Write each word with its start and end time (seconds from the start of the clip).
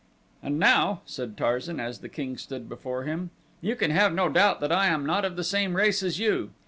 "And 0.41 0.57
now," 0.57 1.01
said 1.05 1.37
Tarzan 1.37 1.79
as 1.79 1.99
the 1.99 2.09
king 2.09 2.35
stood 2.35 2.67
before 2.67 3.03
him, 3.03 3.29
"you 3.61 3.75
can 3.75 3.91
have 3.91 4.15
no 4.15 4.29
doubt 4.29 4.59
that 4.61 4.71
I 4.71 4.87
am 4.87 5.05
not 5.05 5.23
of 5.25 5.35
the 5.35 5.43
same 5.43 5.75
race 5.75 6.01
as 6.01 6.17
you. 6.17 6.49